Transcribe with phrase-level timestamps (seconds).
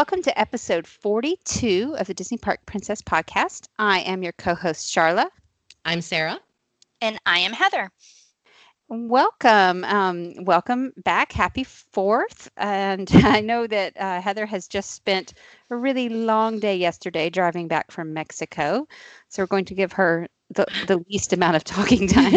[0.00, 3.68] Hello, and welcome to episode 42 of the Disney Park Princess podcast.
[3.78, 5.26] I am your co host, Charla.
[5.84, 6.40] I'm Sarah.
[7.02, 7.90] And I am Heather.
[8.88, 9.84] Welcome.
[9.84, 11.32] Um, welcome back.
[11.32, 12.48] Happy 4th.
[12.56, 15.34] And I know that uh, Heather has just spent
[15.68, 18.88] a really long day yesterday driving back from Mexico.
[19.28, 22.32] So we're going to give her the, the least amount of talking time.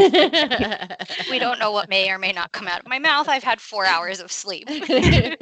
[1.29, 3.27] we don't know what may or may not come out of my mouth.
[3.27, 4.67] I've had four hours of sleep.
[4.69, 5.35] yeah,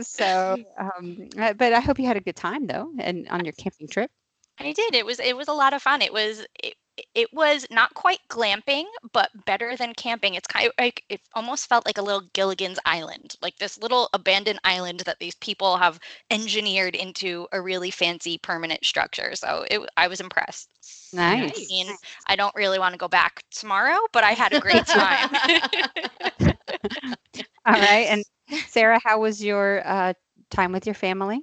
[0.00, 3.88] so, um, but I hope you had a good time though, and on your camping
[3.88, 4.10] trip.
[4.58, 4.94] I did.
[4.94, 6.02] It was it was a lot of fun.
[6.02, 6.74] It was it,
[7.14, 10.34] it was not quite glamping, but better than camping.
[10.34, 14.08] It's kind of like it almost felt like a little Gilligan's Island, like this little
[14.12, 15.98] abandoned island that these people have
[16.30, 19.34] engineered into a really fancy permanent structure.
[19.34, 20.68] So it, I was impressed.
[21.12, 21.52] Nice.
[21.54, 21.96] I mean,
[22.28, 25.30] I don't really want to go back tomorrow, but I had a great time.
[27.66, 28.06] All right.
[28.08, 28.24] And
[28.66, 30.12] Sarah, how was your uh,
[30.50, 31.42] time with your family?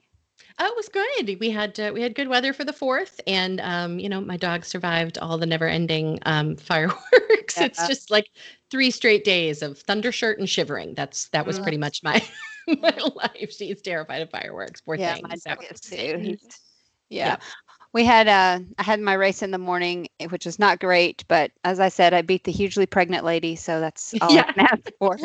[0.61, 1.39] Oh, it was good.
[1.39, 4.35] We had uh, we had good weather for the fourth, and um, you know my
[4.35, 7.57] dog survived all the never-ending um, fireworks.
[7.57, 7.65] Yeah.
[7.65, 8.25] It's just like
[8.69, 10.95] three straight days of thunder shirt and shivering.
[10.95, 12.21] That's that was pretty much my
[12.67, 13.51] my life.
[13.51, 14.81] She's terrified of fireworks.
[14.81, 15.23] Poor yeah, thing.
[15.29, 15.95] My dog is too.
[17.09, 17.27] yeah.
[17.27, 17.35] yeah
[17.93, 21.23] we had uh, I had my race in the morning, eh, which was not great,
[21.27, 24.45] but as I said, I beat the hugely pregnant lady, so that's all yeah.
[24.47, 25.17] I can ask for.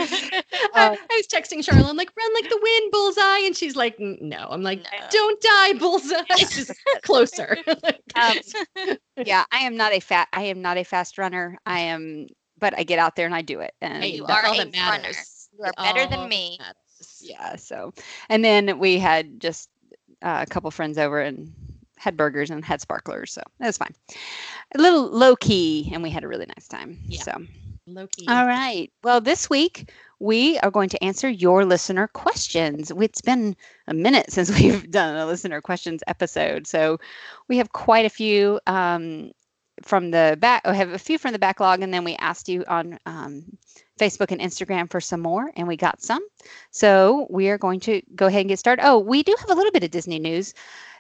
[0.75, 3.97] Uh, I was texting Charlotte, I'm like, run like the wind, bullseye, and she's like,
[3.99, 4.47] no.
[4.51, 5.07] I'm like, no.
[5.11, 6.23] don't die, bullseye.
[6.37, 6.73] Just
[7.03, 7.57] closer.
[8.15, 8.37] um,
[9.25, 10.29] yeah, I am not a fat.
[10.33, 11.57] I am not a fast runner.
[11.65, 12.27] I am,
[12.59, 13.75] but I get out there and I do it.
[13.81, 15.13] And hey, you are a runner.
[15.57, 16.59] You are better than me.
[17.21, 17.57] Yeah.
[17.57, 17.93] So,
[18.29, 19.69] and then we had just
[20.23, 21.53] uh, a couple friends over and
[21.97, 23.95] had burgers and had sparklers, so it was fine.
[24.75, 26.99] A little low key, and we had a really nice time.
[27.07, 27.23] Yeah.
[27.23, 27.43] So
[27.87, 28.27] low key.
[28.29, 28.91] All right.
[29.03, 29.91] Well, this week
[30.21, 32.91] we are going to answer your listener questions.
[32.91, 36.99] It's been a minute since we've done a listener questions episode, so
[37.49, 38.61] we have quite a few.
[38.67, 39.33] Um,
[39.83, 42.65] from the back, I have a few from the backlog, and then we asked you
[42.69, 43.45] on um,
[43.99, 46.25] Facebook and Instagram for some more, and we got some.
[46.71, 48.87] So we are going to go ahead and get started.
[48.87, 50.55] Oh, we do have a little bit of Disney news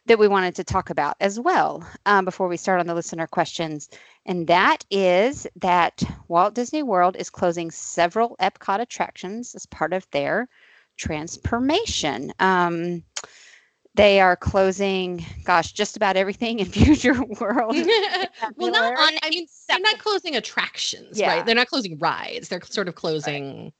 [0.07, 3.27] that we wanted to talk about as well um, before we start on the listener
[3.27, 3.89] questions.
[4.27, 10.09] And that is that Walt Disney World is closing several Epcot attractions as part of
[10.11, 10.49] their
[10.97, 12.33] transformation.
[12.39, 13.03] Um,
[13.95, 17.77] they are closing, gosh, just about everything in Future World.
[18.57, 19.19] well, not on.
[19.23, 21.37] I mean, they're not closing attractions, yeah.
[21.37, 21.47] right?
[21.47, 22.49] They're not closing rides.
[22.49, 23.65] They're sort of closing.
[23.65, 23.73] Right.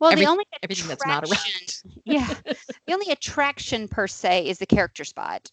[0.00, 1.74] Well, Every, the only everything that's not a ride.
[2.04, 2.32] yeah,
[2.86, 5.50] the only attraction per se is the character spot.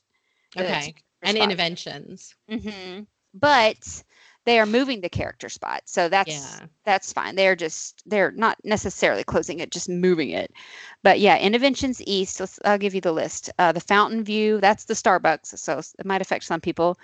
[0.56, 1.50] The okay, and spot.
[1.50, 2.36] Innoventions.
[2.50, 3.04] Mm-hmm.
[3.34, 4.04] But
[4.46, 6.30] they are moving the character spot, so that's
[6.60, 6.68] yeah.
[6.84, 7.36] that's fine.
[7.36, 10.54] They're just they're not necessarily closing it, just moving it.
[11.02, 12.40] But yeah, Innoventions east.
[12.64, 13.50] I'll give you the list.
[13.58, 17.00] Uh, the Fountain View, that's the Starbucks, so it might affect some people.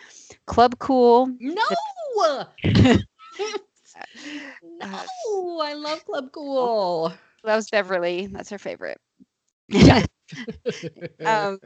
[0.46, 1.36] Club Cool.
[1.40, 1.64] No.
[2.16, 2.48] The,
[4.64, 7.12] no, I love Club Cool
[7.44, 8.28] loves Beverly.
[8.28, 9.00] That's her favorite.
[9.70, 10.06] Yeah.
[11.26, 11.60] um,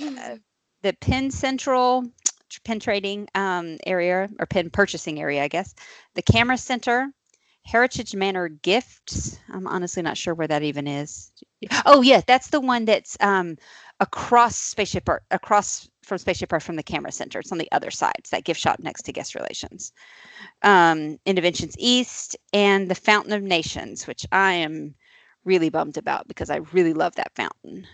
[0.00, 0.36] uh,
[0.82, 2.04] the Pin Central
[2.64, 5.74] Penn Trading um, area or Penn Purchasing area, I guess.
[6.14, 7.12] The Camera Center,
[7.62, 9.38] Heritage Manor Gifts.
[9.52, 11.32] I'm honestly not sure where that even is.
[11.84, 13.56] Oh yeah, that's the one that's um,
[14.00, 17.38] across Spaceship Earth, across from Spaceship Earth from the Camera Center.
[17.38, 18.14] It's on the other side.
[18.18, 19.92] It's that gift shop next to Guest Relations.
[20.62, 24.94] Um, Innoventions East and the Fountain of Nations, which I am
[25.44, 27.86] really bummed about because I really love that fountain.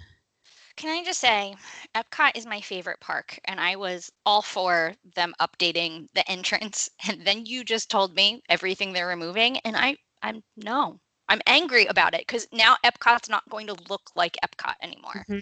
[0.77, 1.55] Can I just say,
[1.95, 6.89] Epcot is my favorite park, and I was all for them updating the entrance.
[7.07, 11.87] And then you just told me everything they're removing, and I, I'm no, I'm angry
[11.87, 15.25] about it because now Epcot's not going to look like Epcot anymore.
[15.29, 15.39] Mm-hmm.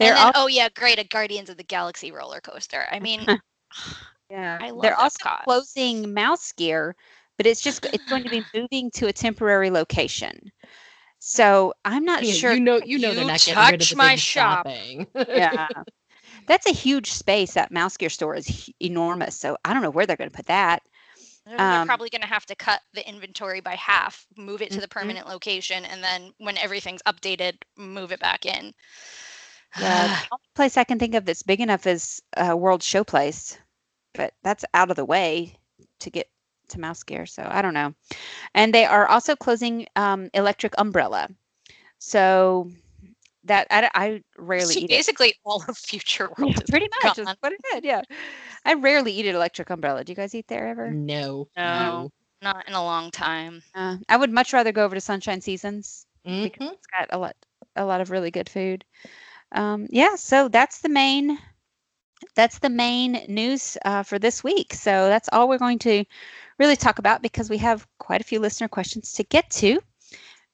[0.00, 2.86] They're then, also- oh yeah, great, a Guardians of the Galaxy roller coaster.
[2.90, 3.20] I mean,
[4.30, 4.98] yeah, I they're Epcot.
[4.98, 6.96] also closing Mouse Gear,
[7.36, 10.50] but it's just it's going to be moving to a temporary location.
[11.18, 12.52] So I'm not yeah, sure.
[12.52, 14.66] You know, you know, you they're not getting rid of the my shop.
[15.14, 15.68] yeah,
[16.46, 17.52] that's a huge space.
[17.52, 19.36] That Mouse Gear store is enormous.
[19.36, 20.82] So I don't know where they're going to put that.
[21.44, 24.76] They're um, probably going to have to cut the inventory by half, move it to
[24.76, 24.98] the mm-hmm.
[24.98, 25.32] permanent mm-hmm.
[25.32, 28.72] location, and then when everything's updated, move it back in.
[29.78, 33.56] Yeah, the only place I can think of that's big enough is uh, World Showplace,
[34.14, 35.56] but that's out of the way
[36.00, 36.28] to get
[36.68, 37.26] to mouse gear.
[37.26, 37.94] So I don't know.
[38.54, 41.28] And they are also closing um, Electric Umbrella.
[41.98, 42.70] So
[43.44, 45.36] that I, I rarely so eat basically it.
[45.44, 46.54] all of Future World.
[46.56, 47.18] Yeah, pretty much.
[47.18, 47.84] Is what it did.
[47.84, 48.02] Yeah.
[48.64, 50.04] I rarely eat at Electric Umbrella.
[50.04, 50.90] Do you guys eat there ever?
[50.90, 51.48] No.
[51.56, 51.78] No.
[51.78, 52.12] no.
[52.42, 53.62] Not in a long time.
[53.74, 56.44] Uh, I would much rather go over to Sunshine Seasons mm-hmm.
[56.44, 57.36] because it's got a lot
[57.76, 58.84] a lot of really good food.
[59.52, 61.38] Um, yeah, so that's the main
[62.34, 64.74] that's the main news uh, for this week.
[64.74, 66.04] So that's all we're going to
[66.58, 69.80] really talk about because we have quite a few listener questions to get to.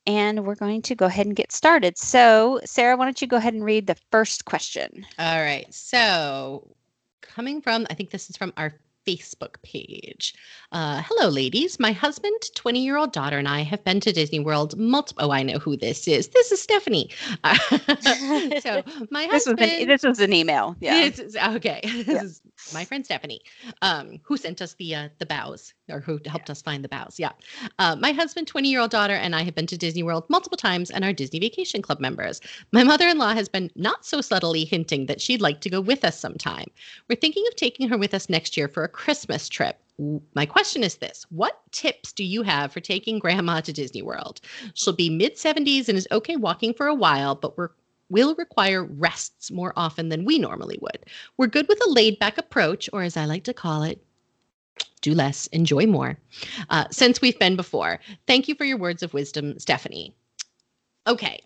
[0.06, 1.98] And we're going to go ahead and get started.
[1.98, 5.04] So, Sarah, why don't you go ahead and read the first question?
[5.19, 5.66] All right.
[5.75, 6.76] So,
[7.22, 8.72] coming from, I think this is from our
[9.06, 10.34] Facebook page.
[10.72, 11.78] Uh, hello, ladies.
[11.78, 15.26] My husband, 20 year old daughter, and I have been to Disney World multiple.
[15.26, 16.28] Oh, I know who this is.
[16.28, 17.10] This is Stephanie.
[17.44, 17.56] Uh,
[18.60, 19.60] so, my this husband.
[19.60, 20.76] Was an, this was an email.
[20.80, 21.10] Yeah.
[21.54, 21.80] okay.
[21.96, 22.22] This yeah.
[22.22, 22.42] is
[22.74, 23.40] my friend Stephanie,
[23.82, 26.52] um, who sent us the uh, the bows or who helped yeah.
[26.52, 27.16] us find the bows.
[27.18, 27.32] Yeah.
[27.78, 30.56] Uh, my husband, 20 year old daughter, and I have been to Disney World multiple
[30.56, 32.40] times and are Disney Vacation Club members.
[32.72, 35.80] My mother in law has been not so subtly hinting that she'd like to go
[35.80, 36.66] with us sometime.
[37.08, 39.78] We're thinking of taking her with us next year for a Christmas trip.
[40.34, 44.40] My question is this What tips do you have for taking grandma to Disney World?
[44.74, 47.70] She'll be mid 70s and is okay walking for a while, but we're
[48.08, 51.06] will require rests more often than we normally would.
[51.36, 54.04] We're good with a laid back approach, or as I like to call it,
[55.00, 56.19] do less, enjoy more,
[56.70, 58.00] uh, since we've been before.
[58.26, 60.14] Thank you for your words of wisdom, Stephanie.
[61.06, 61.40] Okay.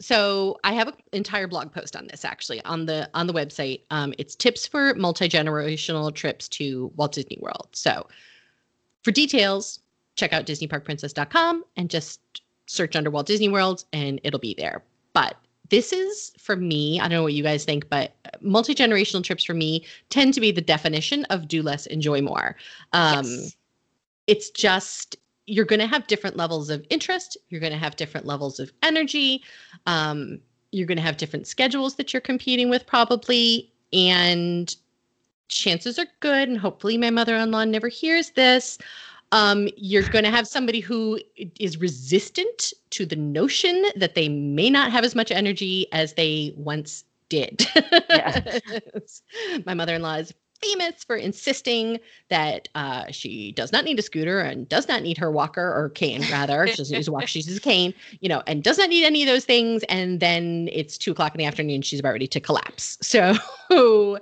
[0.00, 3.82] So I have an entire blog post on this actually on the on the website.
[3.90, 7.68] Um, it's tips for multi generational trips to Walt Disney World.
[7.72, 8.06] So
[9.02, 9.80] for details,
[10.16, 12.20] check out DisneyParkPrincess.com and just
[12.66, 14.82] search under Walt Disney World and it'll be there.
[15.12, 15.36] But
[15.72, 19.42] this is for me, I don't know what you guys think, but multi generational trips
[19.42, 22.56] for me tend to be the definition of do less, enjoy more.
[22.92, 23.56] Um, yes.
[24.26, 25.16] It's just,
[25.46, 28.70] you're going to have different levels of interest, you're going to have different levels of
[28.82, 29.42] energy,
[29.86, 30.38] um,
[30.72, 33.72] you're going to have different schedules that you're competing with, probably.
[33.94, 34.76] And
[35.48, 38.76] chances are good, and hopefully my mother in law never hears this
[39.32, 41.18] um, you're going to have somebody who
[41.58, 46.52] is resistant to the notion that they may not have as much energy as they
[46.56, 47.66] once did.
[49.66, 51.98] My mother in law is famous for insisting
[52.28, 55.88] that uh, she does not need a scooter and does not need her walker or
[55.88, 56.66] cane, rather.
[56.72, 59.04] She doesn't use a walker, she uses a cane, you know, and does not need
[59.04, 59.82] any of those things.
[59.88, 62.98] And then it's two o'clock in the afternoon, she's about ready to collapse.
[63.12, 64.18] So,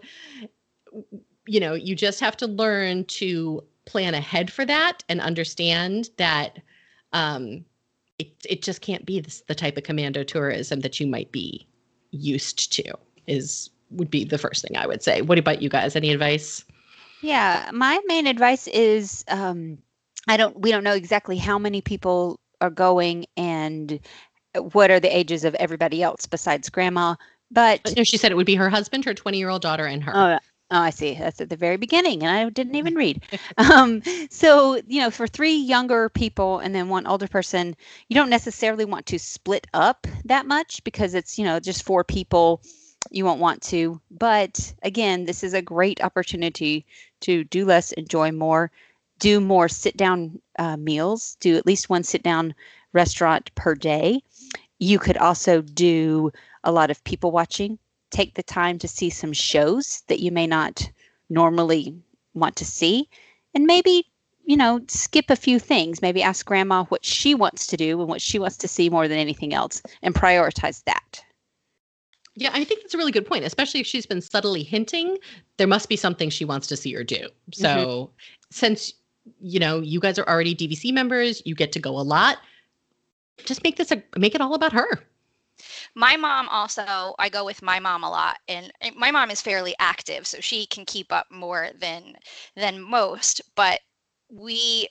[1.47, 6.61] you know, you just have to learn to plan ahead for that and understand that
[7.13, 7.65] um,
[8.21, 11.67] it, it just can't be this, the type of commando tourism that you might be
[12.13, 12.85] used to
[13.27, 15.23] is would be the first thing I would say.
[15.23, 15.97] What about you guys?
[15.97, 16.65] Any advice?
[17.23, 19.79] Yeah, my main advice is um,
[20.29, 23.99] I don't we don't know exactly how many people are going and
[24.73, 27.17] what are the ages of everybody else besides grandma.
[27.51, 30.05] But no, she said it would be her husband, her 20 year old daughter, and
[30.05, 30.13] her.
[30.15, 30.39] Oh,
[30.73, 31.15] Oh, I see.
[31.15, 33.23] That's at the very beginning, and I didn't even read.
[33.59, 37.77] Um, so, you know, for three younger people and then one older person,
[38.09, 42.05] you don't necessarily want to split up that much because it's, you know, just four
[42.05, 42.63] people.
[43.11, 44.01] You won't want to.
[44.11, 46.87] But again, this is a great opportunity
[47.23, 48.71] to do less, enjoy more,
[49.19, 52.55] do more sit down uh, meals, do at least one sit down
[52.93, 54.23] restaurant per day.
[54.79, 56.33] You could also do
[56.65, 57.79] a lot of people watching
[58.11, 60.91] take the time to see some shows that you may not
[61.29, 61.95] normally
[62.35, 63.09] want to see
[63.55, 64.05] and maybe
[64.45, 66.03] you know skip a few things.
[66.03, 69.07] Maybe ask grandma what she wants to do and what she wants to see more
[69.07, 71.23] than anything else and prioritize that.
[72.37, 75.19] Yeah i think that's a really good point especially if she's been subtly hinting
[75.57, 77.29] there must be something she wants to see or do.
[77.53, 78.13] So mm-hmm.
[78.51, 78.95] since
[79.41, 82.39] you know you guys are already dvc members you get to go a lot
[83.45, 84.89] just make this a make it all about her
[85.95, 89.75] my mom also, I go with my mom a lot, and my mom is fairly
[89.79, 92.17] active, so she can keep up more than
[92.57, 93.41] than most.
[93.55, 93.81] But
[94.31, 94.89] we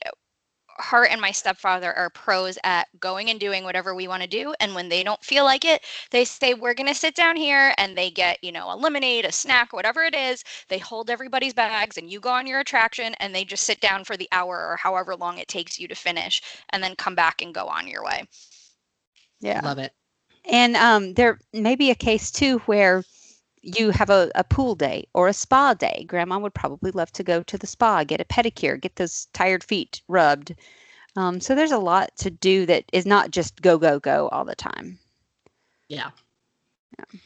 [0.80, 4.54] her and my stepfather are pros at going and doing whatever we want to do
[4.60, 7.74] and when they don't feel like it they say we're going to sit down here
[7.78, 11.54] and they get you know a lemonade a snack whatever it is they hold everybody's
[11.54, 14.66] bags and you go on your attraction and they just sit down for the hour
[14.68, 16.40] or however long it takes you to finish
[16.70, 18.24] and then come back and go on your way
[19.40, 19.92] yeah love it
[20.44, 23.04] and um, there may be a case too where
[23.62, 26.04] you have a, a pool day or a spa day.
[26.08, 29.62] Grandma would probably love to go to the spa, get a pedicure, get those tired
[29.62, 30.54] feet rubbed.
[31.16, 34.44] Um, so there's a lot to do that is not just go, go, go all
[34.44, 34.98] the time.
[35.88, 36.10] Yeah.
[36.98, 37.20] yeah.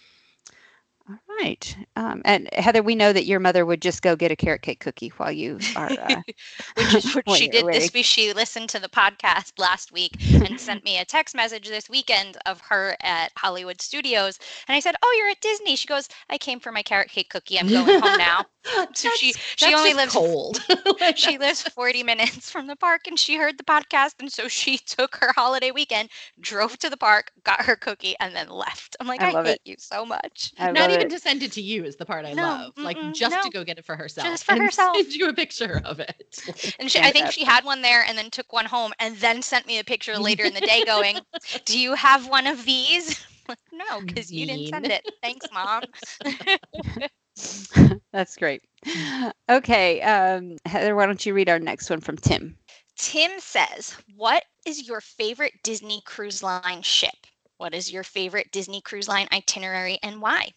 [1.40, 1.76] Right.
[1.96, 4.80] Um, and Heather, we know that your mother would just go get a carrot cake
[4.80, 5.90] cookie while you are.
[5.98, 6.22] Uh,
[6.76, 8.04] Which is what she did this week.
[8.04, 12.36] She listened to the podcast last week and sent me a text message this weekend
[12.46, 14.38] of her at Hollywood Studios.
[14.68, 15.76] And I said, Oh, you're at Disney.
[15.76, 17.58] She goes, I came for my carrot cake cookie.
[17.58, 18.44] I'm going home now.
[18.94, 20.58] So she she only just lives cold.
[21.16, 24.78] She lives 40 minutes from the park and she heard the podcast and so she
[24.78, 26.08] took her holiday weekend
[26.40, 29.46] drove to the park got her cookie and then left i'm like I i, love
[29.46, 29.60] hate it.
[29.64, 31.10] you so much I not even it.
[31.10, 32.72] to send it to you is the part I No, love.
[32.78, 34.28] Like just to go get it for herself.
[34.28, 34.96] Just for and herself.
[34.96, 36.42] Send you a picture of it.
[36.78, 39.42] and she, i think she had one there and then took one home and then
[39.42, 41.16] sent me a picture later in the day going
[41.64, 45.82] do you have one of these like, no because you didn't send it thanks mom
[48.12, 48.62] That's great.
[49.50, 52.56] Okay, um, Heather, why don't you read our next one from Tim?
[52.96, 57.26] Tim says, What is your favorite Disney cruise line ship?
[57.56, 60.50] What is your favorite Disney cruise line itinerary and why?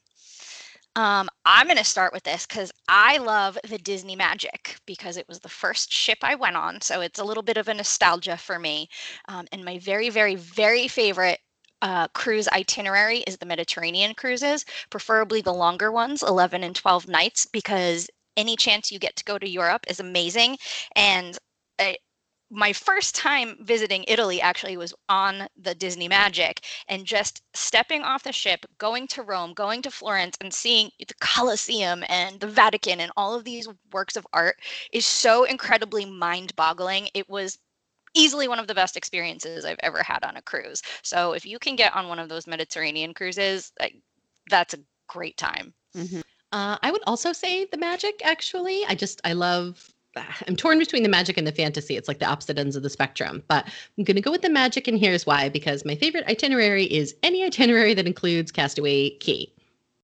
[0.97, 5.27] Um, I'm going to start with this because I love the Disney Magic because it
[5.27, 6.81] was the first ship I went on.
[6.81, 8.89] So it's a little bit of a nostalgia for me.
[9.27, 11.39] Um, and my very, very, very favorite
[11.83, 17.45] uh, cruise itinerary is the Mediterranean cruises, preferably the longer ones, 11 and 12 nights,
[17.45, 20.57] because any chance you get to go to Europe is amazing.
[20.95, 21.37] And
[22.49, 28.23] my first time visiting Italy actually was on the Disney Magic and just stepping off
[28.23, 33.01] the ship, going to Rome, going to Florence, and seeing the Colosseum and the Vatican
[33.01, 34.57] and all of these works of art
[34.93, 37.09] is so incredibly mind boggling.
[37.13, 37.59] It was
[38.13, 40.81] easily one of the best experiences I've ever had on a cruise.
[41.03, 43.73] So if you can get on one of those Mediterranean cruises,
[44.49, 45.73] that's a great time.
[46.53, 48.21] Uh, I would also say the magic.
[48.23, 49.93] Actually, I just I love.
[50.47, 51.95] I'm torn between the magic and the fantasy.
[51.97, 53.43] It's like the opposite ends of the spectrum.
[53.47, 53.65] But
[53.97, 57.15] I'm going to go with the magic, and here's why: because my favorite itinerary is
[57.23, 59.51] any itinerary that includes Castaway Cay.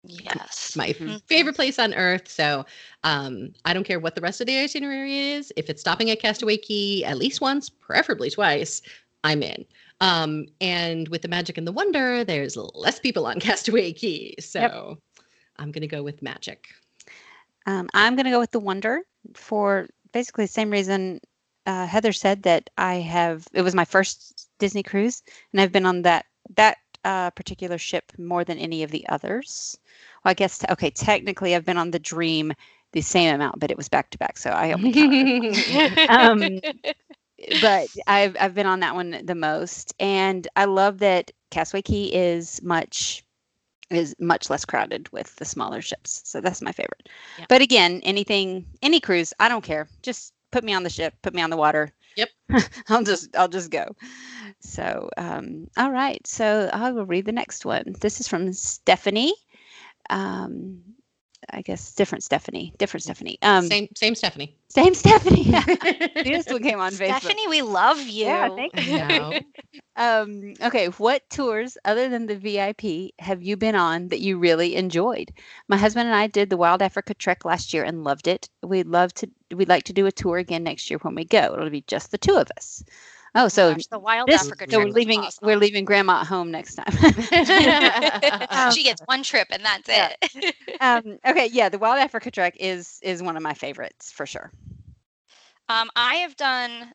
[0.08, 0.76] Yes.
[0.76, 1.20] my Mhm.
[1.26, 2.28] favorite place on earth.
[2.28, 2.64] So
[3.02, 5.52] um, I don't care what the rest of the itinerary is.
[5.56, 8.82] If it's stopping at Castaway Cay at least once, preferably twice,
[9.24, 9.64] I'm in.
[10.00, 14.36] Um, and with the magic and the wonder, there's less people on Castaway Cay.
[14.38, 14.98] So
[15.56, 16.68] I'm going to go with magic.
[17.66, 19.00] Um, I'm going to go with the Wonder
[19.34, 21.20] for basically the same reason
[21.66, 23.46] uh, Heather said that I have.
[23.52, 28.12] It was my first Disney cruise, and I've been on that that uh, particular ship
[28.18, 29.78] more than any of the others.
[30.24, 30.90] Well, I guess t- okay.
[30.90, 32.52] Technically, I've been on the Dream
[32.92, 34.94] the same amount, but it was back to back, so I only
[36.08, 36.60] um,
[37.60, 42.04] but I've I've been on that one the most, and I love that Castaway Cay
[42.04, 43.25] is much
[43.90, 46.22] is much less crowded with the smaller ships.
[46.24, 47.08] So that's my favorite.
[47.38, 47.46] Yeah.
[47.48, 49.88] But again, anything, any cruise, I don't care.
[50.02, 51.92] Just put me on the ship, put me on the water.
[52.16, 52.28] Yep.
[52.88, 53.94] I'll just I'll just go.
[54.60, 56.24] So um, all right.
[56.26, 57.94] So I will read the next one.
[58.00, 59.34] This is from Stephanie.
[60.10, 60.80] Um,
[61.50, 63.38] I guess different Stephanie, different Stephanie.
[63.42, 64.56] Um, same, same Stephanie.
[64.68, 65.44] same Stephanie.
[66.24, 67.20] this one came on Facebook.
[67.20, 68.26] Stephanie, we love you.
[68.26, 68.98] Yeah, thank you.
[68.98, 69.38] No.
[69.98, 74.76] Um, okay, what tours other than the VIP have you been on that you really
[74.76, 75.32] enjoyed?
[75.68, 78.50] My husband and I did the Wild Africa Trek last year and loved it.
[78.62, 81.54] We'd love to we'd like to do a tour again next year when we go.
[81.54, 82.84] It'll be just the two of us.
[83.34, 85.46] Oh, so Gosh, the Wild this Africa so trip we're leaving awesome.
[85.46, 86.86] we're leaving grandma at home next time.
[88.50, 90.12] Um, she gets one trip and that's yeah.
[90.22, 90.54] it.
[90.80, 94.50] um, okay, yeah, the Wild Africa Trek is is one of my favorites for sure.
[95.68, 96.92] Um, I have done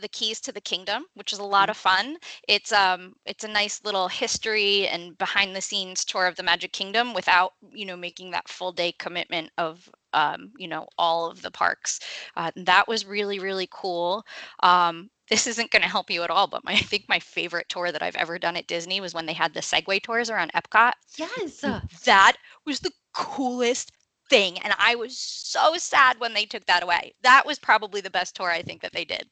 [0.00, 2.16] the Keys to the Kingdom, which is a lot of fun.
[2.48, 6.72] It's um it's a nice little history and behind the scenes tour of the Magic
[6.72, 11.42] Kingdom without you know making that full day commitment of um you know all of
[11.42, 12.00] the parks.
[12.36, 14.24] Uh, that was really really cool.
[14.62, 17.68] Um, this isn't going to help you at all, but my, I think my favorite
[17.68, 20.52] tour that I've ever done at Disney was when they had the Segway tours around
[20.54, 20.92] Epcot.
[21.16, 21.60] yes.
[22.04, 23.92] That was the coolest
[24.28, 27.14] thing, and I was so sad when they took that away.
[27.22, 29.28] That was probably the best tour I think that they did.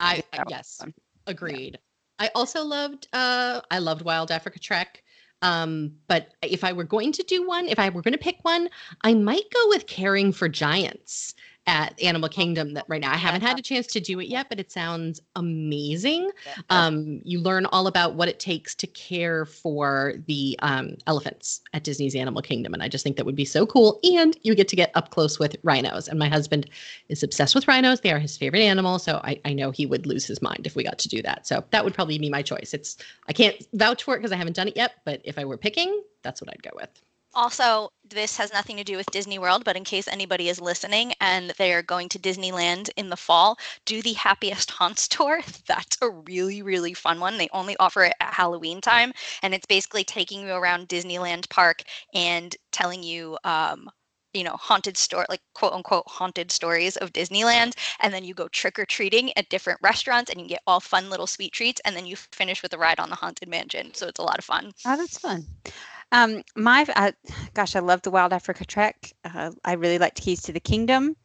[0.00, 0.94] I yes, fun.
[1.26, 1.78] agreed.
[2.18, 5.02] I also loved uh I loved Wild Africa Trek.
[5.40, 8.38] Um, but if I were going to do one, if I were going to pick
[8.42, 8.68] one,
[9.02, 11.34] I might go with Caring for Giants
[11.68, 13.12] at Animal Kingdom that right now.
[13.12, 16.30] I haven't had a chance to do it yet, but it sounds amazing.
[16.70, 21.84] Um, you learn all about what it takes to care for the um, elephants at
[21.84, 22.72] Disney's Animal Kingdom.
[22.72, 24.00] And I just think that would be so cool.
[24.02, 26.08] And you get to get up close with rhinos.
[26.08, 26.70] And my husband
[27.10, 28.00] is obsessed with rhinos.
[28.00, 28.98] They are his favorite animal.
[28.98, 31.46] So I, I know he would lose his mind if we got to do that.
[31.46, 32.72] So that would probably be my choice.
[32.72, 32.96] It's
[33.28, 35.58] I can't vouch for it because I haven't done it yet, but if I were
[35.58, 37.02] picking, that's what I'd go with.
[37.38, 41.12] Also, this has nothing to do with Disney World, but in case anybody is listening
[41.20, 45.40] and they are going to Disneyland in the fall, do the Happiest Haunts tour.
[45.68, 47.38] That's a really, really fun one.
[47.38, 49.12] They only offer it at Halloween time,
[49.44, 53.88] and it's basically taking you around Disneyland Park and telling you, um,
[54.34, 57.74] you know, haunted story, like quote unquote haunted stories of Disneyland.
[58.00, 61.08] And then you go trick or treating at different restaurants, and you get all fun
[61.08, 63.94] little sweet treats, and then you finish with a ride on the Haunted Mansion.
[63.94, 64.72] So it's a lot of fun.
[64.84, 65.46] Oh, that's fun.
[66.10, 66.86] Um, my,
[67.54, 69.12] gosh, I love the Wild Africa Trek.
[69.24, 71.16] Uh, I really liked Keys to the Kingdom.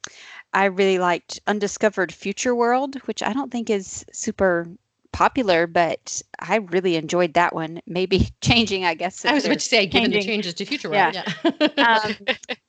[0.54, 4.68] I really liked Undiscovered Future World, which I don't think is super
[5.14, 7.82] popular, but I really enjoyed that one.
[7.88, 9.24] Maybe changing, I guess.
[9.24, 11.14] I was about to say, given the changes to Future World.
[11.14, 11.32] Yeah.
[11.78, 12.00] yeah.
[12.04, 12.16] um,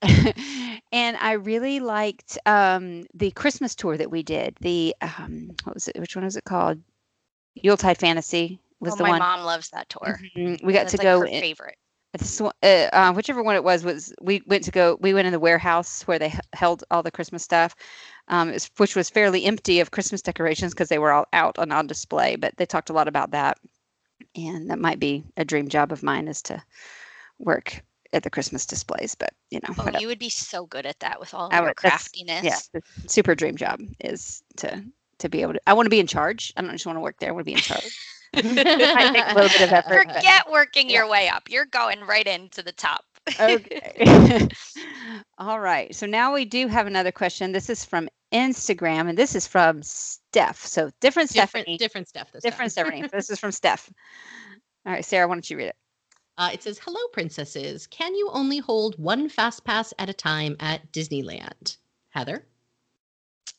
[0.93, 4.57] and I really liked um, the Christmas tour that we did.
[4.61, 5.99] The um, what was it?
[5.99, 6.81] Which one was it called?
[7.57, 9.19] Yuletide Fantasy was oh, the my one.
[9.19, 10.21] My mom loves that tour.
[10.37, 10.67] Mm-hmm.
[10.67, 11.23] We got That's to like go.
[11.23, 11.77] in- favorite.
[12.19, 15.27] This one, uh, uh, whichever one it was was we went to go we went
[15.27, 17.75] in the warehouse where they h- held all the christmas stuff
[18.29, 21.87] um, which was fairly empty of christmas decorations because they were all out and on
[21.87, 23.59] display but they talked a lot about that.
[24.37, 26.63] And that might be a dream job of mine is to
[27.39, 31.01] work at the christmas displays but you know Oh, you would be so good at
[31.01, 32.45] that with all I your would- craftiness.
[32.45, 34.85] yeah super dream job is to
[35.19, 36.53] to be able to i want to be in charge.
[36.57, 37.93] I don't just want to work there i want to be in charge
[38.35, 40.97] Might take a little bit of effort, but- Forget working Yeah.
[41.01, 41.45] your way up.
[41.49, 43.05] You're going right into the top.
[43.41, 44.49] okay.
[45.39, 45.95] All right.
[45.95, 47.53] So now we do have another question.
[47.53, 50.59] This is from Instagram, and this is from Steph.
[50.65, 51.79] So different different, Stephanie.
[51.79, 52.31] different stuff.
[52.33, 52.87] This Different time.
[52.87, 53.09] Stephanie.
[53.13, 53.91] this is from Steph.
[54.87, 55.77] All right, Sarah, why don't you read it?
[56.37, 57.87] Uh, it says, "Hello, princesses.
[57.87, 61.77] Can you only hold one fast pass at a time at Disneyland?"
[62.11, 62.45] Heather.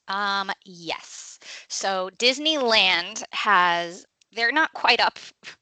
[0.07, 1.39] Um, yes.
[1.67, 4.05] So Disneyland has
[4.35, 5.19] they're not quite up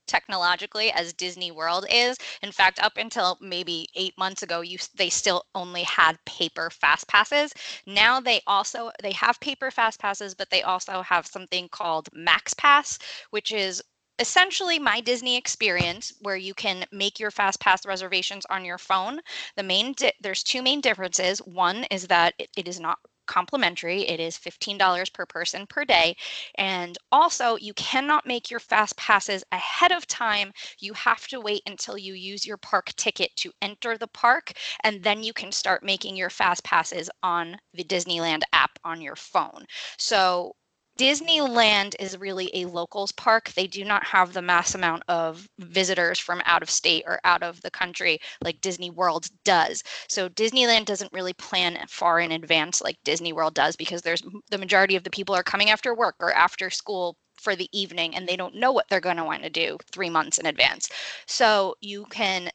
[0.07, 2.17] technologically as Disney World is.
[2.41, 7.07] In fact, up until maybe 8 months ago, you they still only had paper fast
[7.07, 7.53] passes.
[7.85, 12.53] Now they also they have paper fast passes, but they also have something called Max
[12.53, 12.99] Pass,
[13.31, 13.81] which is
[14.19, 19.19] essentially my Disney experience where you can make your fast pass reservations on your phone.
[19.55, 21.39] The main di- there's two main differences.
[21.39, 24.07] One is that it, it is not complimentary.
[24.07, 26.15] It is $15 per person per day.
[26.55, 30.51] And also, you cannot make your fast passes ahead of time.
[30.79, 34.53] You have to wait until you use your park ticket to enter the park,
[34.83, 39.15] and then you can start making your fast passes on the Disneyland app on your
[39.15, 39.65] phone.
[39.97, 40.55] So,
[40.97, 43.51] Disneyland is really a locals park.
[43.53, 47.41] They do not have the mass amount of visitors from out of state or out
[47.41, 49.83] of the country like Disney World does.
[50.07, 54.57] So Disneyland doesn't really plan far in advance like Disney World does because there's the
[54.57, 58.27] majority of the people are coming after work or after school for the evening and
[58.27, 60.87] they don't know what they're going to want to do 3 months in advance.
[61.25, 62.51] So you can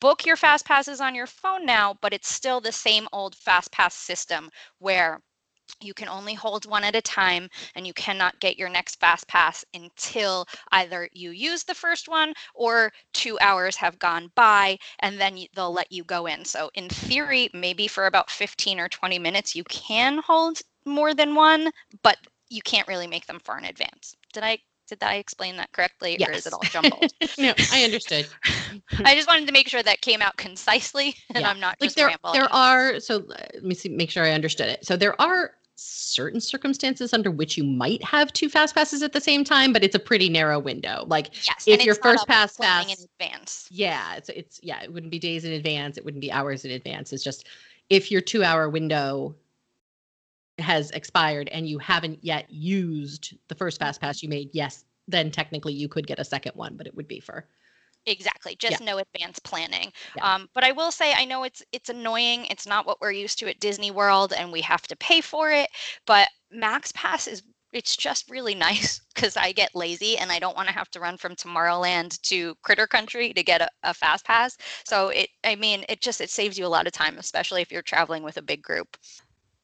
[0.00, 3.70] book your fast passes on your phone now, but it's still the same old fast
[3.70, 5.20] pass system where
[5.80, 9.26] you can only hold one at a time and you cannot get your next fast
[9.28, 15.20] pass until either you use the first one or two hours have gone by and
[15.20, 16.44] then they'll let you go in.
[16.44, 21.34] So in theory maybe for about 15 or 20 minutes you can hold more than
[21.34, 21.70] one
[22.02, 24.14] but you can't really make them far in advance.
[24.32, 24.58] Did i
[24.88, 27.12] did i explain that correctly or is it all jumbled?
[27.38, 28.26] No, I understood.
[29.04, 31.50] i just wanted to make sure that came out concisely and Yeah.
[31.50, 32.34] i'm not like just there rambling.
[32.34, 34.84] there are so let me see make sure i understood it.
[34.84, 39.20] So there are certain circumstances under which you might have two fast passes at the
[39.20, 41.04] same time but it's a pretty narrow window.
[41.06, 43.68] Like yes if your first pass pass- in advance.
[43.70, 46.70] Yeah it's it's yeah it wouldn't be days in advance it wouldn't be hours in
[46.72, 47.12] advance.
[47.12, 47.48] It's just
[47.90, 49.34] if your two hour window
[50.58, 55.30] has expired and you haven't yet used the first fast pass you made yes then
[55.30, 57.46] technically you could get a second one but it would be for
[58.06, 58.56] Exactly.
[58.58, 59.92] Just no advance planning.
[60.16, 60.34] Yeah.
[60.34, 62.46] Um, but I will say, I know it's it's annoying.
[62.46, 65.50] It's not what we're used to at Disney World, and we have to pay for
[65.50, 65.68] it.
[66.06, 70.56] But Max Pass is it's just really nice because I get lazy and I don't
[70.56, 74.24] want to have to run from Tomorrowland to Critter Country to get a, a fast
[74.24, 74.56] pass.
[74.84, 77.70] So it, I mean, it just it saves you a lot of time, especially if
[77.72, 78.96] you're traveling with a big group.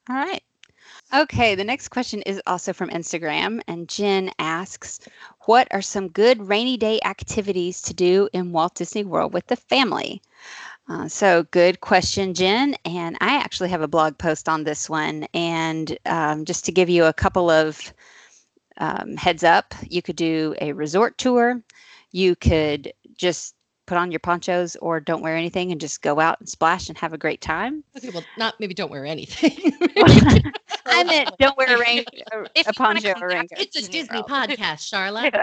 [0.08, 0.42] All right.
[1.14, 5.00] Okay, the next question is also from Instagram, and Jen asks,
[5.46, 9.56] "What are some good rainy day activities to do in Walt Disney World with the
[9.56, 10.22] family?"
[10.88, 12.74] Uh, so, good question, Jen.
[12.84, 15.26] And I actually have a blog post on this one.
[15.34, 17.92] And um, just to give you a couple of
[18.78, 21.62] um, heads up, you could do a resort tour.
[22.12, 23.54] You could just
[23.88, 26.98] put on your ponchos or don't wear anything and just go out and splash and
[26.98, 27.84] have a great time.
[27.96, 29.72] okay well not maybe don't wear anything
[30.90, 33.76] I meant don't wear a rain a, If a you poncho or back rain it's
[33.76, 34.30] a Disney disney World.
[34.30, 35.34] podcast charlotte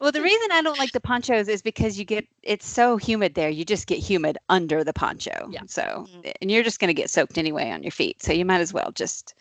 [0.00, 3.34] Well, the reason I don't like the ponchos is because you get it's so humid
[3.34, 3.50] there.
[3.50, 5.48] You just get humid under the poncho.
[5.50, 5.62] Yeah.
[5.66, 6.32] So Mhm.
[6.40, 8.22] and you're just going to get soaked anyway on your feet.
[8.22, 9.34] So you might as well just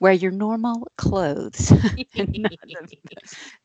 [0.00, 1.70] wear your normal clothes.
[2.16, 2.76] and not the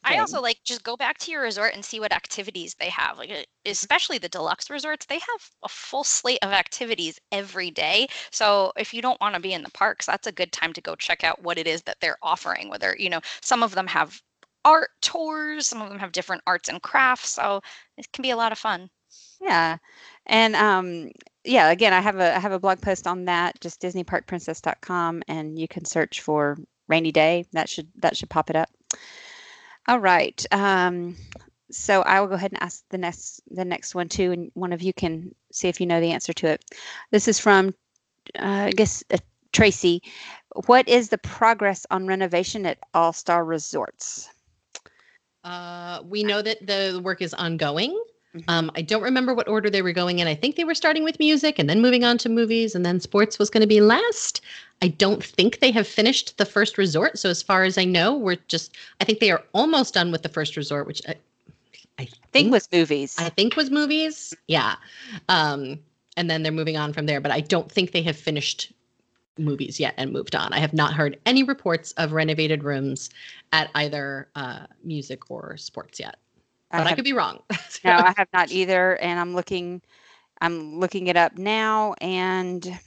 [0.04, 3.18] I also like just go back to your resort and see what activities they have.
[3.18, 8.08] Like especially the deluxe resorts, they have a full slate of activities every day.
[8.32, 10.82] So if you don't want to be in the parks, that's a good time to
[10.82, 12.70] go check out what it is that they're offering.
[12.70, 14.22] Whether, you know, some of them have
[14.66, 17.30] art tours, some of them have different arts and crafts.
[17.30, 17.62] So
[17.98, 18.90] it can be a lot of fun.
[19.42, 19.78] Yeah.
[20.26, 21.10] And um
[21.46, 25.58] yeah, again, I have a I have a blog post on that, just disneyparkprincess.com and
[25.58, 27.46] you can search for rainy day.
[27.54, 28.70] That should that should pop it up.
[29.88, 30.44] All right.
[30.52, 31.16] Um
[31.72, 34.74] so I will go ahead and ask the next the next one too, and one
[34.74, 36.64] of you can see if you know the answer to it.
[37.12, 37.74] This is from
[38.40, 39.18] uh, I guess uh,
[39.52, 40.02] Tracy.
[40.68, 44.30] What is the progress on renovation at All Star Resorts?
[45.44, 47.98] Uh, we know that the work is ongoing.
[48.36, 48.44] Mhm.
[48.48, 50.28] Um, I don't remember what order they were going in.
[50.28, 53.00] I think they were starting with music and then moving on to movies, and then
[53.00, 54.42] sports was going to be last.
[54.82, 57.18] I don't think they have finished the first resort.
[57.18, 58.76] So as far as I know, we're just.
[59.00, 61.16] I think they are almost done with the first resort, which I,
[61.98, 63.16] I Think was movies.
[63.18, 64.34] I think was movies.
[64.48, 64.76] Yeah.
[65.30, 65.80] Um,
[66.18, 68.74] and then they're moving on from there, but I don't think they have finished
[69.38, 70.52] movies yet and moved on.
[70.54, 73.10] I have not heard any reports of renovated rooms
[73.52, 76.18] at either uh, music or sports yet,
[76.78, 77.42] but I, have- could be wrong.
[77.84, 79.82] no, I have not either, and I'm looking.
[80.42, 82.80] I'm looking it up now, and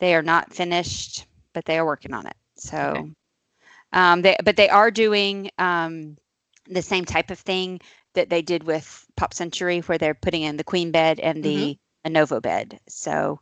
[0.00, 2.36] they are not finished, but they are working on it.
[2.56, 3.10] So,
[3.92, 6.16] um, they but they are doing um,
[6.66, 7.80] the same type of thing
[8.14, 11.78] that they did with Pop Century, where they're putting in the queen bed and the
[12.06, 12.78] Anovo bed.
[12.88, 13.40] So,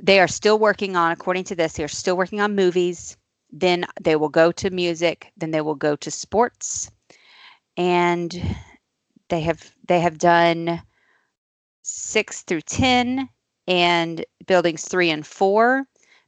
[0.00, 3.16] they are still working on, according to this, they are still working on movies.
[3.52, 5.32] Then they will go to music.
[5.36, 6.90] Then they will go to sports,
[7.76, 8.56] and
[9.28, 10.82] they have they have done
[11.82, 13.28] six through ten
[13.66, 15.84] and buildings three and four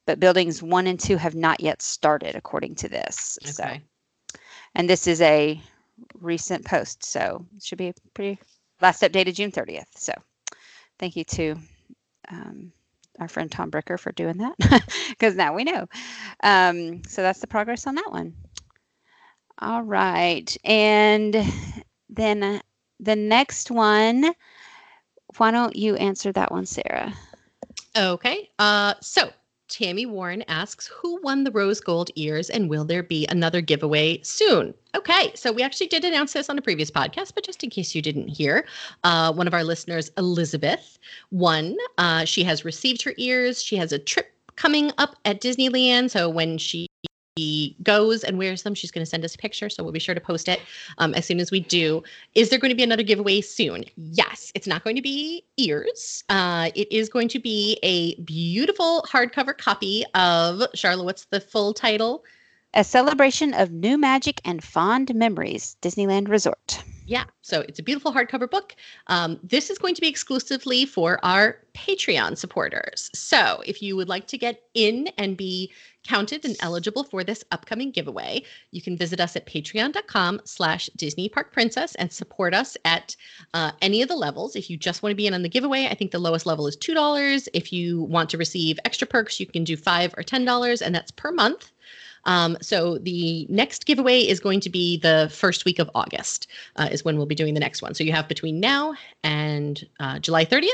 [0.06, 3.64] but buildings one and two have not yet started according to this so.
[3.64, 3.82] Okay.
[4.74, 5.60] and this is a
[6.20, 8.38] recent post so it should be pretty
[8.80, 10.12] last updated june 30th so.
[10.98, 11.56] Thank you to
[12.30, 12.72] um,
[13.20, 14.54] our friend tom bricker for doing that
[15.10, 15.86] because now we know.
[16.42, 18.34] Um, so that's the progress on that one
[19.60, 21.36] all right and
[22.08, 22.60] then uh,
[23.00, 24.32] the next one
[25.36, 27.12] why don't you answer that one sarah
[27.96, 28.50] Okay.
[28.58, 29.30] Uh, so
[29.68, 34.20] Tammy Warren asks, "Who won the rose gold ears, and will there be another giveaway
[34.22, 37.70] soon?" Okay, so we actually did announce this on a previous podcast, but just in
[37.70, 38.66] case you didn't hear,
[39.04, 40.98] uh, one of our listeners, Elizabeth,
[41.30, 41.76] won.
[41.98, 43.62] Uh, she has received her ears.
[43.62, 46.86] She has a trip coming up at Disneyland, so when she
[47.82, 49.68] goes and wears them, she's going to send us a picture.
[49.68, 50.60] So we'll be sure to post it
[50.98, 52.02] um, as soon as we do.
[52.34, 53.84] Is there going to be another giveaway soon?
[53.96, 54.52] Yes.
[54.54, 56.24] It's not going to be ears.
[56.28, 61.04] Uh, it is going to be a beautiful hardcover copy of Charlotte.
[61.04, 62.24] What's the full title?
[62.74, 67.24] a celebration of new magic and fond memories disneyland resort Yeah.
[67.40, 68.74] So it's a beautiful hardcover book.
[69.06, 73.10] Um, this is going to be exclusively for our Patreon supporters.
[73.14, 75.70] So if you would like to get in and be
[76.06, 81.28] counted and eligible for this upcoming giveaway, you can visit us at patreon.com slash Disney
[81.28, 83.16] Park Princess and support us at
[83.54, 84.56] uh, any of the levels.
[84.56, 86.66] If you just want to be in on the giveaway, I think the lowest level
[86.66, 87.48] is $2.
[87.52, 91.10] If you want to receive extra perks, you can do 5 or $10, and that's
[91.10, 91.72] per month.
[92.26, 96.88] Um, so the next giveaway is going to be the first week of August, uh,
[96.90, 97.94] is when we'll be doing the next one.
[97.94, 100.70] So you have between now and uh, July 30th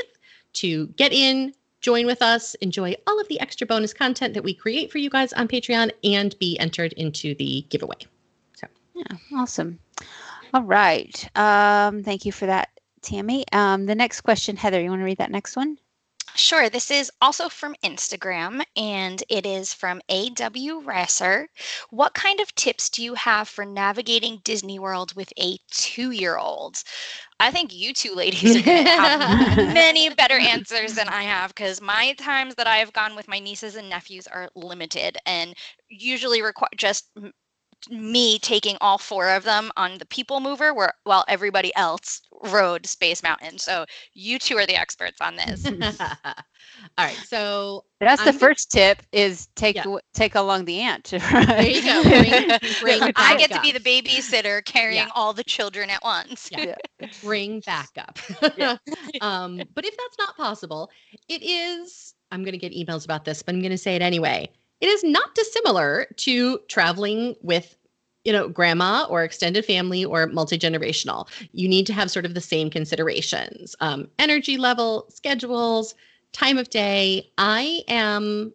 [0.53, 4.55] to get in, join with us, enjoy all of the extra bonus content that we
[4.55, 7.99] create for you guys on Patreon, and be entered into the giveaway.
[8.55, 8.65] So,
[8.95, 9.17] yeah.
[9.35, 9.77] Awesome.
[10.53, 12.69] All right um, thank you for that
[13.01, 13.45] tammy.
[13.51, 15.77] Um, the next question heather you want to read that next one
[16.35, 16.69] Sure.
[16.69, 21.47] This is also from Instagram and it is from AW Rasser.
[21.91, 26.37] What kind of tips do you have for navigating Disney World with a two year
[26.37, 26.81] old?
[27.39, 29.21] I think you two ladies are going to have
[29.57, 33.39] many better answers than I have because my times that I have gone with my
[33.39, 35.53] nieces and nephews are limited and
[35.89, 37.09] usually require just
[37.89, 42.85] me taking all four of them on the people mover where while everybody else rode
[42.85, 43.57] Space Mountain.
[43.57, 45.65] So you two are the experts on this.
[45.99, 47.15] all right.
[47.27, 49.97] So that's the I'm gonna- first tip is take Yeah.
[50.13, 52.03] take along the aunt there you go.
[52.03, 53.81] Bring, bring I back get to be up.
[53.81, 55.11] the babysitter carrying Yeah.
[55.15, 56.49] all the children at once.
[56.51, 56.75] Yeah.
[57.23, 58.19] bring back up.
[58.57, 58.77] Yeah.
[59.21, 60.89] um, but if that's not possible,
[61.29, 64.01] it is, I'm going to get emails about this, but I'm going to say it
[64.01, 64.49] anyway.
[64.83, 67.77] It is not dissimilar to traveling with,
[68.25, 71.29] you know, grandma or extended family or multi generational.
[71.53, 75.95] You need to have sort of the same considerations um, energy level, schedules,
[76.33, 77.31] time of day.
[77.37, 78.51] I am,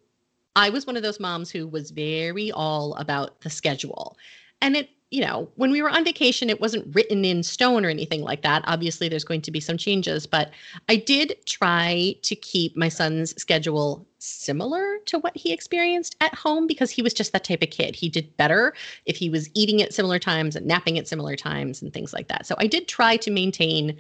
[0.55, 4.19] I was one of those moms who was very all about the schedule.
[4.61, 7.89] And it, you know, when we were on vacation, it wasn't written in stone or
[7.89, 8.63] anything like that.
[8.67, 10.51] Obviously, there's going to be some changes, but
[10.89, 16.67] I did try to keep my son's schedule similar to what he experienced at home
[16.67, 17.97] because he was just that type of kid.
[17.97, 18.75] He did better
[19.07, 22.29] if he was eating at similar times and napping at similar times and things like
[22.29, 22.45] that.
[22.45, 23.97] So I did try to maintain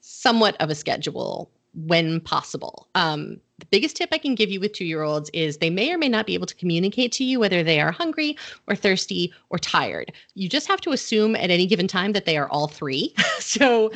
[0.00, 2.88] somewhat of a schedule when possible.
[2.94, 5.92] Um, the biggest tip I can give you with two year olds is they may
[5.92, 9.32] or may not be able to communicate to you whether they are hungry or thirsty
[9.50, 10.12] or tired.
[10.34, 13.14] You just have to assume at any given time that they are all three.
[13.38, 13.92] so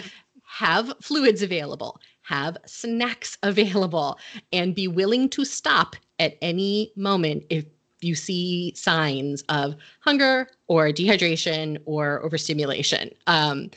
[0.47, 4.19] have fluids available, have snacks available,
[4.53, 7.65] and be willing to stop at any moment if
[8.01, 13.11] you see signs of hunger or dehydration or overstimulation.
[13.27, 13.71] Um,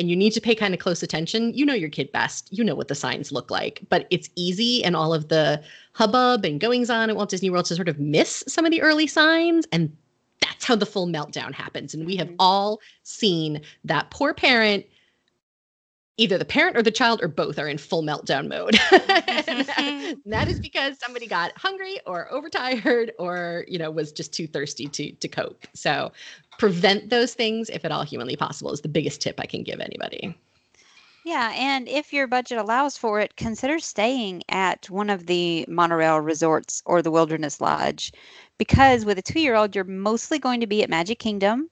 [0.00, 1.52] and you need to pay kind of close attention.
[1.52, 2.48] You know your kid best.
[2.50, 6.46] You know what the signs look like, but it's easy and all of the hubbub
[6.46, 9.06] and goings on at Walt Disney World to sort of miss some of the early
[9.06, 9.66] signs.
[9.72, 9.94] And
[10.40, 11.92] that's how the full meltdown happens.
[11.92, 12.36] And we have mm-hmm.
[12.38, 14.86] all seen that poor parent
[16.16, 18.74] either the parent or the child or both are in full meltdown mode.
[20.26, 24.86] that is because somebody got hungry or overtired or, you know, was just too thirsty
[24.86, 25.66] to to cope.
[25.74, 26.12] So
[26.60, 29.80] prevent those things if at all humanly possible is the biggest tip I can give
[29.80, 30.36] anybody.
[31.24, 36.20] Yeah, and if your budget allows for it, consider staying at one of the monorail
[36.20, 38.12] resorts or the Wilderness Lodge
[38.58, 41.70] because with a 2-year-old you're mostly going to be at Magic Kingdom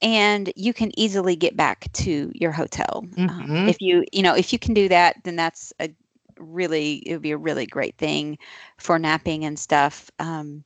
[0.00, 3.04] and you can easily get back to your hotel.
[3.18, 3.56] Um, mm-hmm.
[3.56, 5.90] Um, if you, you know, if you can do that, then that's a
[6.38, 8.38] really, it would be a really great thing
[8.78, 10.10] for napping and stuff.
[10.18, 10.64] Um,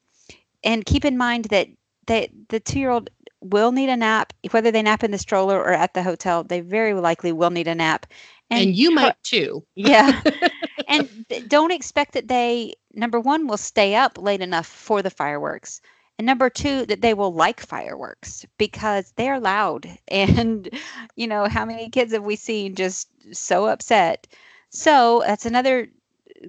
[0.62, 1.68] and keep in mind that
[2.08, 3.08] that the two year old
[3.40, 6.44] will need a nap, whether they nap in the stroller or at the hotel.
[6.44, 8.06] They very likely will need a nap.
[8.50, 9.64] And, and you might too.
[9.74, 10.22] Yeah.
[10.88, 15.80] and don't expect that they, number one, will stay up late enough for the fireworks.
[16.18, 19.88] And number two, that they will like fireworks because they're loud.
[20.08, 20.68] And,
[21.16, 24.26] you know, how many kids have we seen just so upset?
[24.70, 25.88] So that's another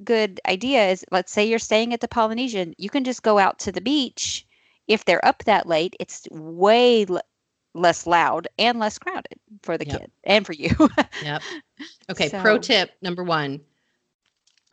[0.03, 3.59] good idea is let's say you're staying at the Polynesian, you can just go out
[3.59, 4.45] to the beach.
[4.89, 7.21] If they're up that late, it's way l-
[7.73, 10.01] less loud and less crowded for the yep.
[10.01, 10.75] kid and for you.
[11.23, 11.41] yep.
[12.09, 12.27] Okay.
[12.27, 13.61] So, pro tip number one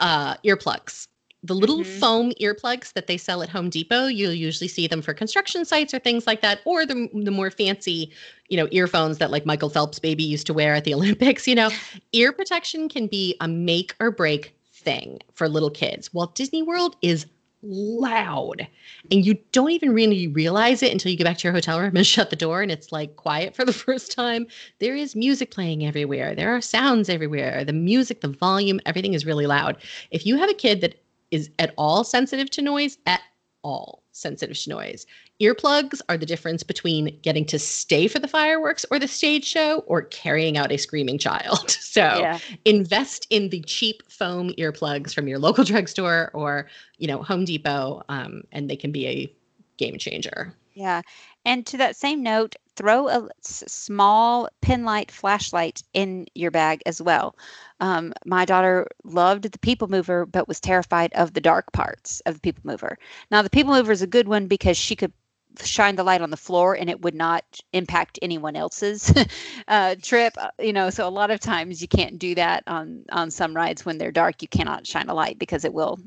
[0.00, 1.06] uh, earplugs
[1.46, 1.98] the little mm-hmm.
[1.98, 5.94] foam earplugs that they sell at Home Depot, you'll usually see them for construction sites
[5.94, 8.12] or things like that, or the, the more fancy,
[8.48, 11.46] you know, earphones that like Michael Phelps' baby used to wear at the Olympics.
[11.46, 11.70] You know,
[12.12, 16.12] ear protection can be a make or break thing for little kids.
[16.12, 17.26] Walt Disney World is
[17.66, 18.66] loud.
[19.10, 21.96] And you don't even really realize it until you get back to your hotel room
[21.96, 24.46] and shut the door and it's like quiet for the first time.
[24.78, 26.34] There is music playing everywhere.
[26.34, 27.64] There are sounds everywhere.
[27.64, 29.76] The music the volume everything is really loud.
[30.10, 31.00] If you have a kid that
[31.30, 33.20] is at all sensitive to noise, at
[33.62, 35.06] all sensitive to noise.
[35.40, 39.80] Earplugs are the difference between getting to stay for the fireworks or the stage show
[39.80, 41.78] or carrying out a screaming child.
[41.96, 42.38] So yeah.
[42.66, 46.68] invest in the cheap foam earplugs from your local drugstore or,
[46.98, 49.34] you know, Home Depot, um, and they can be a
[49.78, 50.52] game changer.
[50.74, 51.00] Yeah.
[51.46, 57.00] And to that same note, throw a small pin light flashlight in your bag as
[57.00, 57.34] well.
[57.80, 62.34] Um, my daughter loved the People Mover, but was terrified of the dark parts of
[62.34, 62.98] the People Mover.
[63.30, 65.14] Now, the People Mover is a good one because she could
[65.64, 69.12] shine the light on the floor and it would not impact anyone else's
[69.68, 73.04] uh, trip uh, you know so a lot of times you can't do that on
[73.10, 75.98] on some rides when they're dark you cannot shine a light because it will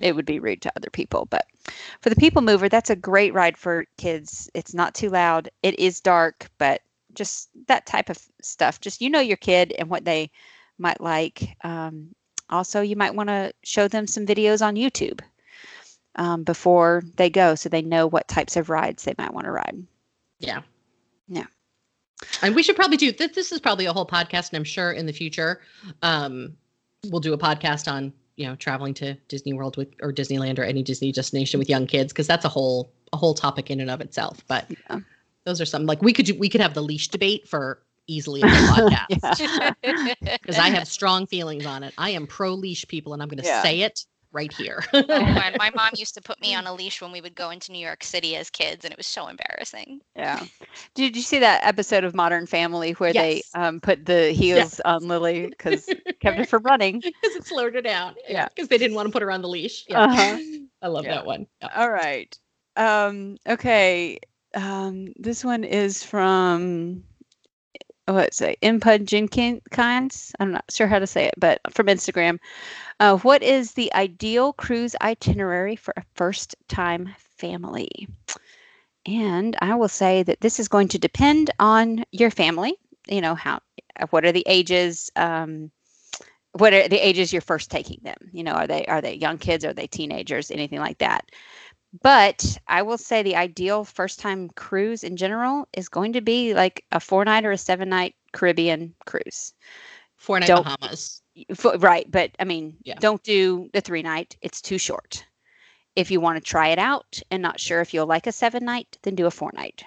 [0.00, 1.46] it would be rude to other people but
[2.00, 5.78] for the people mover that's a great ride for kids it's not too loud it
[5.78, 6.82] is dark but
[7.14, 10.30] just that type of stuff just you know your kid and what they
[10.78, 11.56] might like.
[11.64, 12.14] Um,
[12.48, 15.20] also, you might want to show them some videos on YouTube
[16.16, 19.50] um, before they go so they know what types of rides they might want to
[19.50, 19.86] ride.
[20.38, 20.62] Yeah.
[21.28, 21.46] Yeah.
[22.42, 23.34] And we should probably do this.
[23.34, 25.60] This is probably a whole podcast, and I'm sure in the future
[26.02, 26.56] um,
[27.10, 30.62] we'll do a podcast on you know traveling to Disney World with or Disneyland or
[30.62, 33.90] any Disney destination with young kids because that's a whole a whole topic in and
[33.90, 34.42] of itself.
[34.48, 35.00] But yeah.
[35.44, 38.40] those are some like we could do, we could have the leash debate for easily
[38.40, 39.74] in the podcast
[40.22, 41.92] because I have strong feelings on it.
[41.98, 43.62] I am pro leash people, and I'm going to yeah.
[43.62, 44.84] say it right here.
[44.92, 45.04] oh,
[45.58, 47.84] my mom used to put me on a leash when we would go into New
[47.84, 50.00] York City as kids, and it was so embarrassing.
[50.14, 50.44] Yeah.
[50.94, 53.50] Did you see that episode of Modern Family where yes.
[53.52, 55.88] they um, put the heels on Lily because
[56.20, 57.00] kept her from running?
[57.00, 58.14] Because it slowed her down.
[58.28, 58.48] Yeah.
[58.48, 59.84] Because they didn't want to put her on the leash.
[59.88, 60.02] Yeah.
[60.02, 60.38] Uh-huh.
[60.82, 61.14] I love yeah.
[61.14, 61.46] that one.
[61.62, 61.68] Yeah.
[61.74, 62.38] All right.
[62.76, 64.18] Um, okay.
[64.54, 67.04] Um, this one is from
[68.06, 70.32] what's it, Impud Jenkins?
[70.38, 72.38] I'm not sure how to say it, but from Instagram.
[73.00, 78.08] Uh, what is the ideal cruise itinerary for a first time family?
[79.06, 82.74] And I will say that this is going to depend on your family.
[83.06, 83.60] You know, how,
[84.10, 85.10] what are the ages?
[85.16, 85.70] Um,
[86.52, 88.16] what are the ages you're first taking them?
[88.32, 89.64] You know, are they are they young kids?
[89.64, 90.50] Are they teenagers?
[90.50, 91.30] Anything like that?
[92.02, 96.54] But I will say the ideal first time cruise in general is going to be
[96.54, 99.54] like a four night or a seven night Caribbean cruise.
[100.16, 101.22] Four night Don't- Bahamas.
[101.50, 102.94] F- right, but I mean, Yeah.
[102.98, 104.36] don't do the three night.
[104.40, 105.24] It's too short.
[105.94, 108.64] If you want to try it out and not sure if you'll like a seven
[108.64, 109.82] night, then do a four night.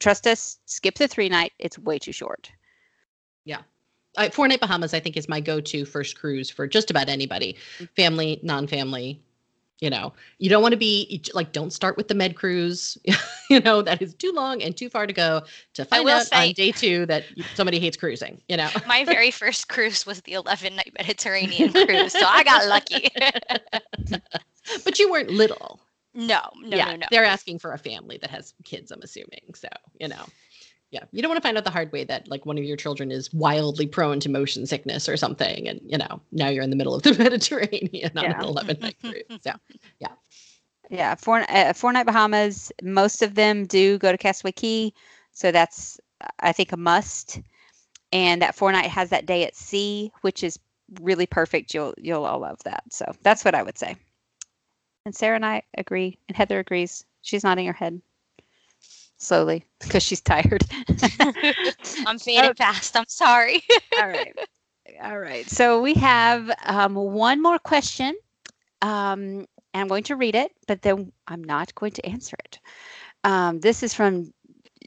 [0.00, 1.52] Trust us, skip the three night.
[1.58, 2.50] It's way too short.
[3.44, 3.62] Yeah.
[4.16, 7.08] Uh, Four night Bahamas, I think, is my go to first cruise for just about
[7.08, 7.88] anybody, Mm.
[7.96, 9.20] family, non family.
[9.84, 12.96] You know, you don't want to be like, don't start with the med cruise.
[13.50, 15.42] you know, that is too long and too far to go
[15.74, 18.40] to find out on say- day two that somebody hates cruising.
[18.48, 22.66] You know, My very first cruise was the 11 night Mediterranean cruise, so I got
[22.66, 23.10] lucky.
[24.84, 25.80] but you weren't little.
[26.14, 27.06] no, no, yeah, no, no.
[27.10, 28.90] they're asking for a family that has kids.
[28.90, 29.52] I'm assuming.
[29.54, 29.68] So
[30.00, 30.24] you know,
[30.94, 32.76] yeah, you don't want to find out the hard way that like one of your
[32.76, 36.70] children is wildly prone to motion sickness or something, and you know now you're in
[36.70, 38.38] the middle of the Mediterranean on Yeah.
[38.38, 39.24] an 11 night cruise.
[39.40, 39.50] So
[40.90, 42.70] Yeah, four uh, four night Bahamas.
[42.80, 44.92] Most of them do go to Castaway Cay,
[45.32, 45.98] so that's
[46.38, 47.40] I think a must.
[48.12, 50.60] And that four night has that day at sea, which is
[51.00, 51.74] really perfect.
[51.74, 52.84] You'll you'll all love that.
[52.92, 53.96] So that's what I would say.
[55.06, 57.04] And Sarah and I agree, and Heather agrees.
[57.22, 58.00] She's nodding her head
[59.24, 60.64] slowly because she's tired.
[62.06, 62.96] I'm fading fast.
[62.96, 63.62] I'm sorry.
[63.98, 64.36] all right.
[65.02, 65.48] All right.
[65.48, 68.14] So we have um, one more question.
[68.82, 72.60] Um, and I'm going to read it, but then I'm not going to answer it.
[73.24, 74.32] Um, this is from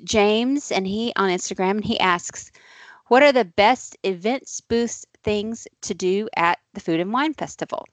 [0.04, 2.52] James, and he on Instagram, and he asks,
[3.08, 7.86] "What are the best events boost things to do at the Food and Wine Festival?"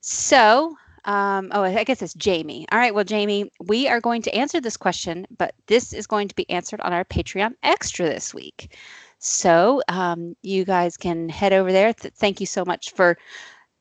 [0.00, 2.66] So, um, oh, I guess it's Jamie.
[2.70, 6.28] All right, well, Jamie, we are going to answer this question, but this is going
[6.28, 8.76] to be answered on our Patreon extra this week.
[9.18, 11.92] So um, you guys can head over there.
[11.92, 13.18] Th- thank you so much for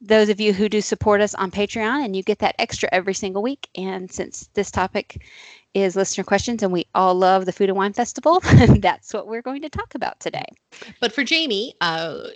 [0.02, 3.14] those of you who do support us on Patreon, and you get that extra every
[3.14, 3.70] single week.
[3.76, 5.24] And since this topic
[5.74, 8.40] is listener questions, and we all love the Food and Wine Festival,
[8.80, 10.46] that's what we're going to talk about today.
[11.00, 12.28] But for Jamie, uh,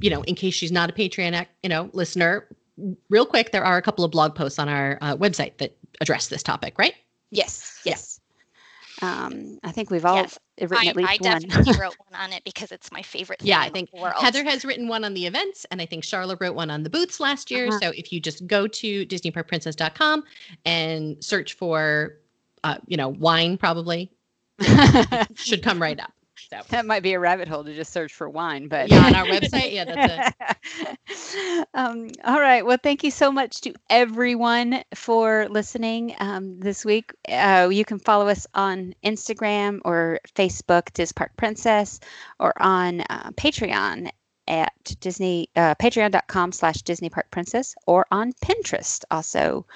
[0.00, 2.46] you know, in case she's not a Patreon, you know, listener,
[3.08, 6.28] real quick, there are a couple of blog posts on our uh, website that address
[6.28, 6.94] this topic, right?
[7.30, 8.20] Yes, yes.
[9.02, 11.40] Um, I think we've all Yes, written I, at least I one.
[11.40, 14.00] definitely wrote one on it because it's my favorite thing Yeah, I in think the
[14.00, 14.16] world.
[14.18, 16.90] Heather has written one on the events, and I think Charlotte wrote one on the
[16.90, 17.68] booths last year.
[17.68, 17.78] Uh-huh.
[17.80, 20.24] So if you just go to DisneyParkPrincess.com
[20.66, 22.18] and search for,
[22.62, 24.12] uh, you know, wine, probably
[25.34, 26.12] should come right up.
[26.48, 29.14] So that might be a rabbit hole to just search for wine, but yeah, on
[29.14, 30.34] our website, yeah, that's
[30.80, 31.68] it.
[31.74, 32.64] um, all right.
[32.64, 37.12] Well, thank you so much to everyone for listening um, this week.
[37.28, 42.00] Uh, you can follow us on Instagram or Facebook, Dis Park Princess,
[42.38, 44.10] or on uh, Patreon
[44.48, 49.04] at Disney uh, Patreon.com slash Disney Park Princess, or on Pinterest.
[49.10, 49.66] Also,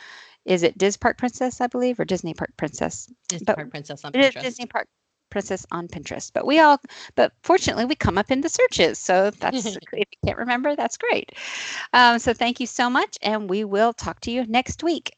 [0.45, 3.09] is it Dis Park Princess, I believe, or Disney Park Princess?
[3.29, 4.43] Disney But Park Princess on Pinterest.
[4.43, 4.89] Disney Park
[5.35, 6.31] Princess on Pinterest.
[6.33, 6.81] But we all,
[7.17, 9.01] but fortunately, we come up in the searches.
[9.01, 11.33] So that's, if you can't remember, that's great.
[11.93, 13.19] Um, so thank you so much.
[13.21, 15.11] And we will talk to you next week.